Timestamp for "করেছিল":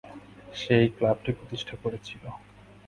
1.83-2.23